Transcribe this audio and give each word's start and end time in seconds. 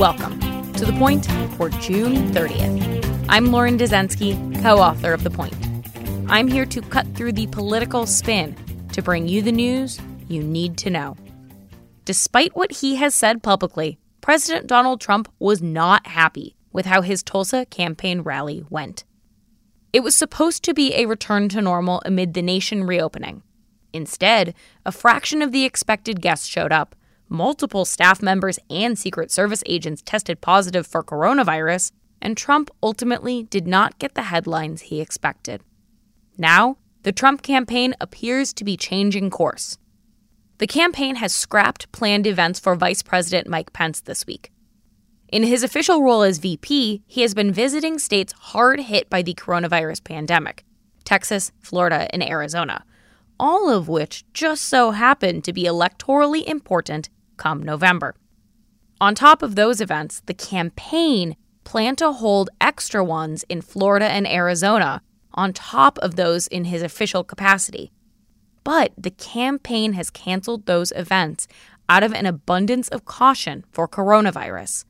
Welcome 0.00 0.40
to 0.72 0.86
The 0.86 0.94
Point 0.94 1.26
for 1.58 1.68
June 1.68 2.32
30th. 2.32 3.26
I'm 3.28 3.52
Lauren 3.52 3.76
Dezenski, 3.76 4.62
co 4.62 4.78
author 4.78 5.12
of 5.12 5.24
The 5.24 5.28
Point. 5.28 5.52
I'm 6.26 6.48
here 6.48 6.64
to 6.64 6.80
cut 6.80 7.06
through 7.14 7.32
the 7.32 7.48
political 7.48 8.06
spin 8.06 8.56
to 8.94 9.02
bring 9.02 9.28
you 9.28 9.42
the 9.42 9.52
news 9.52 10.00
you 10.26 10.42
need 10.42 10.78
to 10.78 10.88
know. 10.88 11.18
Despite 12.06 12.56
what 12.56 12.72
he 12.72 12.96
has 12.96 13.14
said 13.14 13.42
publicly, 13.42 13.98
President 14.22 14.66
Donald 14.66 15.02
Trump 15.02 15.30
was 15.38 15.60
not 15.60 16.06
happy 16.06 16.56
with 16.72 16.86
how 16.86 17.02
his 17.02 17.22
Tulsa 17.22 17.66
campaign 17.66 18.22
rally 18.22 18.64
went. 18.70 19.04
It 19.92 20.00
was 20.00 20.16
supposed 20.16 20.62
to 20.64 20.72
be 20.72 20.94
a 20.94 21.04
return 21.04 21.50
to 21.50 21.60
normal 21.60 22.00
amid 22.06 22.32
the 22.32 22.40
nation 22.40 22.84
reopening. 22.84 23.42
Instead, 23.92 24.54
a 24.86 24.92
fraction 24.92 25.42
of 25.42 25.52
the 25.52 25.66
expected 25.66 26.22
guests 26.22 26.46
showed 26.46 26.72
up, 26.72 26.96
multiple 27.30 27.84
staff 27.84 28.20
members 28.20 28.58
and 28.68 28.98
Secret 28.98 29.30
Service 29.30 29.62
agents 29.64 30.02
tested 30.04 30.40
positive 30.40 30.86
for 30.86 31.02
coronavirus, 31.02 31.92
and 32.20 32.36
Trump 32.36 32.70
ultimately 32.82 33.44
did 33.44 33.66
not 33.66 33.98
get 33.98 34.14
the 34.14 34.22
headlines 34.22 34.82
he 34.82 35.00
expected. 35.00 35.62
Now, 36.36 36.76
the 37.02 37.12
Trump 37.12 37.42
campaign 37.42 37.94
appears 38.00 38.52
to 38.54 38.64
be 38.64 38.76
changing 38.76 39.30
course. 39.30 39.78
The 40.58 40.66
campaign 40.66 41.16
has 41.16 41.32
scrapped 41.34 41.90
planned 41.92 42.26
events 42.26 42.60
for 42.60 42.74
Vice 42.74 43.02
President 43.02 43.48
Mike 43.48 43.72
Pence 43.72 44.02
this 44.02 44.26
week. 44.26 44.50
In 45.32 45.44
his 45.44 45.62
official 45.62 46.02
role 46.02 46.22
as 46.22 46.38
VP, 46.38 47.02
he 47.06 47.22
has 47.22 47.32
been 47.32 47.52
visiting 47.52 47.98
states 47.98 48.32
hard 48.32 48.80
hit 48.80 49.08
by 49.08 49.22
the 49.22 49.34
coronavirus 49.34 50.04
pandemic 50.04 50.64
Texas, 51.04 51.52
Florida, 51.60 52.08
and 52.12 52.22
Arizona, 52.22 52.84
all 53.38 53.70
of 53.70 53.88
which 53.88 54.24
just 54.34 54.64
so 54.64 54.90
happen 54.90 55.40
to 55.42 55.52
be 55.52 55.64
electorally 55.64 56.44
important 56.44 57.08
come 57.40 57.62
November. 57.62 58.14
On 59.00 59.14
top 59.14 59.42
of 59.42 59.56
those 59.56 59.80
events, 59.80 60.22
the 60.26 60.34
campaign 60.34 61.34
planned 61.64 61.98
to 61.98 62.12
hold 62.12 62.50
extra 62.60 63.02
ones 63.02 63.44
in 63.48 63.62
Florida 63.62 64.06
and 64.06 64.28
Arizona 64.28 65.02
on 65.34 65.52
top 65.52 65.98
of 65.98 66.16
those 66.16 66.46
in 66.46 66.64
his 66.64 66.82
official 66.82 67.24
capacity. 67.24 67.90
But 68.62 68.92
the 68.98 69.10
campaign 69.10 69.94
has 69.94 70.10
canceled 70.10 70.66
those 70.66 70.92
events 70.92 71.48
out 71.88 72.02
of 72.02 72.12
an 72.12 72.26
abundance 72.26 72.88
of 72.88 73.04
caution 73.04 73.64
for 73.72 73.88
coronavirus. 73.88 74.84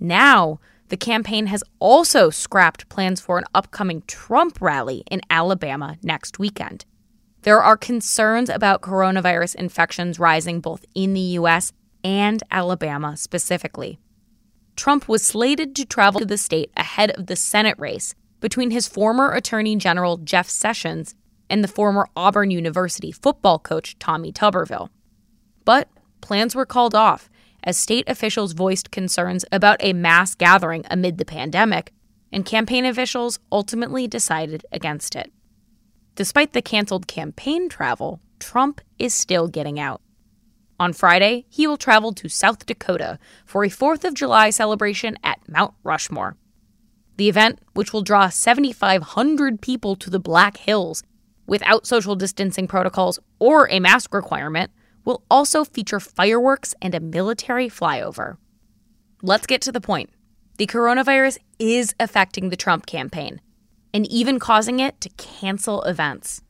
Now, 0.00 0.60
the 0.88 0.96
campaign 0.96 1.46
has 1.46 1.62
also 1.78 2.30
scrapped 2.30 2.88
plans 2.88 3.20
for 3.20 3.38
an 3.38 3.44
upcoming 3.54 4.02
Trump 4.06 4.60
rally 4.60 5.04
in 5.10 5.20
Alabama 5.30 5.96
next 6.02 6.38
weekend. 6.38 6.84
There 7.48 7.62
are 7.62 7.78
concerns 7.78 8.50
about 8.50 8.82
coronavirus 8.82 9.54
infections 9.54 10.18
rising 10.18 10.60
both 10.60 10.84
in 10.94 11.14
the 11.14 11.38
U.S. 11.40 11.72
and 12.04 12.42
Alabama 12.50 13.16
specifically. 13.16 13.98
Trump 14.76 15.08
was 15.08 15.24
slated 15.24 15.74
to 15.76 15.86
travel 15.86 16.20
to 16.20 16.26
the 16.26 16.36
state 16.36 16.70
ahead 16.76 17.10
of 17.12 17.24
the 17.24 17.36
Senate 17.36 17.78
race 17.78 18.14
between 18.40 18.70
his 18.70 18.86
former 18.86 19.32
Attorney 19.32 19.76
General 19.76 20.18
Jeff 20.18 20.46
Sessions 20.46 21.14
and 21.48 21.64
the 21.64 21.68
former 21.68 22.06
Auburn 22.14 22.50
University 22.50 23.12
football 23.12 23.58
coach 23.58 23.98
Tommy 23.98 24.30
Tuberville. 24.30 24.90
But 25.64 25.88
plans 26.20 26.54
were 26.54 26.66
called 26.66 26.94
off 26.94 27.30
as 27.64 27.78
state 27.78 28.06
officials 28.10 28.52
voiced 28.52 28.90
concerns 28.90 29.46
about 29.50 29.82
a 29.82 29.94
mass 29.94 30.34
gathering 30.34 30.84
amid 30.90 31.16
the 31.16 31.24
pandemic, 31.24 31.94
and 32.30 32.44
campaign 32.44 32.84
officials 32.84 33.38
ultimately 33.50 34.06
decided 34.06 34.66
against 34.70 35.16
it. 35.16 35.32
Despite 36.18 36.52
the 36.52 36.62
canceled 36.62 37.06
campaign 37.06 37.68
travel, 37.68 38.18
Trump 38.40 38.80
is 38.98 39.14
still 39.14 39.46
getting 39.46 39.78
out. 39.78 40.00
On 40.80 40.92
Friday, 40.92 41.46
he 41.48 41.64
will 41.64 41.76
travel 41.76 42.12
to 42.14 42.28
South 42.28 42.66
Dakota 42.66 43.20
for 43.46 43.62
a 43.62 43.68
4th 43.68 44.02
of 44.02 44.14
July 44.14 44.50
celebration 44.50 45.16
at 45.22 45.38
Mount 45.48 45.74
Rushmore. 45.84 46.36
The 47.18 47.28
event, 47.28 47.60
which 47.74 47.92
will 47.92 48.02
draw 48.02 48.30
7,500 48.30 49.60
people 49.60 49.94
to 49.94 50.10
the 50.10 50.18
Black 50.18 50.56
Hills 50.56 51.04
without 51.46 51.86
social 51.86 52.16
distancing 52.16 52.66
protocols 52.66 53.20
or 53.38 53.70
a 53.70 53.78
mask 53.78 54.12
requirement, 54.12 54.72
will 55.04 55.22
also 55.30 55.62
feature 55.62 56.00
fireworks 56.00 56.74
and 56.82 56.96
a 56.96 57.00
military 57.00 57.68
flyover. 57.68 58.38
Let's 59.22 59.46
get 59.46 59.62
to 59.62 59.70
the 59.70 59.80
point. 59.80 60.10
The 60.56 60.66
coronavirus 60.66 61.38
is 61.60 61.94
affecting 62.00 62.50
the 62.50 62.56
Trump 62.56 62.86
campaign 62.86 63.40
and 63.92 64.06
even 64.10 64.38
causing 64.38 64.80
it 64.80 65.00
to 65.00 65.08
cancel 65.10 65.82
events. 65.82 66.42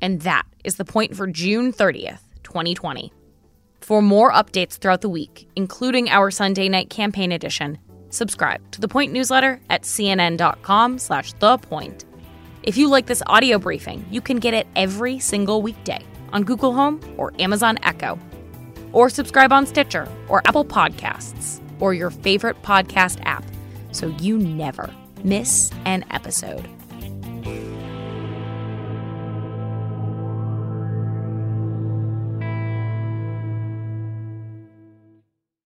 And 0.00 0.20
that 0.22 0.44
is 0.64 0.76
the 0.76 0.84
point 0.84 1.16
for 1.16 1.26
June 1.26 1.72
30th, 1.72 2.20
2020. 2.42 3.12
For 3.80 4.00
more 4.00 4.32
updates 4.32 4.78
throughout 4.78 5.02
the 5.02 5.08
week, 5.08 5.48
including 5.56 6.08
our 6.08 6.30
Sunday 6.30 6.68
night 6.68 6.90
campaign 6.90 7.32
edition, 7.32 7.78
subscribe 8.08 8.70
to 8.70 8.80
the 8.80 8.88
Point 8.88 9.12
newsletter 9.12 9.60
at 9.68 9.82
cnn.com 9.82 10.98
slash 10.98 11.32
the 11.34 11.58
point. 11.58 12.04
If 12.62 12.78
you 12.78 12.88
like 12.88 13.06
this 13.06 13.22
audio 13.26 13.58
briefing, 13.58 14.06
you 14.10 14.22
can 14.22 14.38
get 14.38 14.54
it 14.54 14.66
every 14.74 15.18
single 15.18 15.60
weekday 15.60 16.02
on 16.32 16.44
Google 16.44 16.72
Home 16.72 17.00
or 17.18 17.32
Amazon 17.38 17.78
Echo. 17.82 18.18
Or 18.92 19.10
subscribe 19.10 19.52
on 19.52 19.66
Stitcher 19.66 20.08
or 20.28 20.40
Apple 20.46 20.64
Podcasts 20.64 21.60
or 21.78 21.92
your 21.92 22.10
favorite 22.10 22.62
podcast 22.62 23.20
app 23.24 23.44
so 23.92 24.06
you 24.18 24.38
never 24.38 24.90
miss 25.24 25.70
an 25.86 26.04
episode. 26.10 26.68